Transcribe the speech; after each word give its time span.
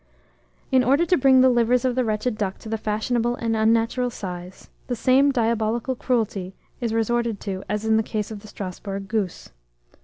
In 0.71 0.83
order 0.83 1.05
to 1.05 1.15
bring 1.15 1.41
the 1.41 1.49
livers 1.51 1.85
of 1.85 1.93
the 1.93 2.03
wretched 2.03 2.35
duck 2.35 2.57
to 2.57 2.69
the 2.69 2.79
fashionable 2.79 3.35
and 3.35 3.55
unnatural 3.55 4.09
size, 4.09 4.67
the 4.87 4.95
same 4.95 5.31
diabolical 5.31 5.93
cruelty 5.95 6.55
is 6.79 6.91
resorted 6.91 7.39
to 7.41 7.63
as 7.69 7.85
in 7.85 7.97
the 7.97 8.01
case 8.01 8.31
of 8.31 8.39
the 8.39 8.47
Strasburg 8.47 9.07
goose. 9.07 9.51